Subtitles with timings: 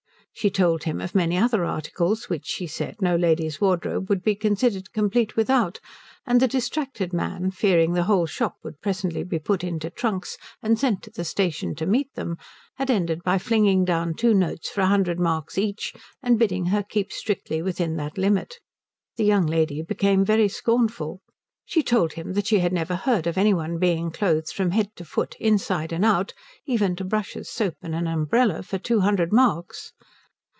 [0.33, 4.33] She told him of many other articles which, she said, no lady's wardrobe could be
[4.33, 5.79] considered complete without;
[6.25, 10.79] and the distracted man, fearing the whole shop would presently be put into trunks and
[10.79, 12.37] sent to the station to meet them,
[12.77, 15.93] had ended by flinging down two notes for a hundred marks each
[16.23, 18.55] and bidding her keep strictly within that limit.
[19.17, 21.21] The young lady became very scornful.
[21.65, 24.95] She told him that she had never heard of any one being clothed from head
[24.95, 26.33] to foot inside and out,
[26.65, 29.91] even to brushes, soap, and an umbrella, for two hundred marks.